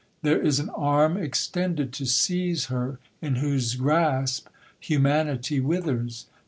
[0.23, 4.47] —There is an arm extended to seize her, in whose grasp
[4.79, 6.25] humanity withers!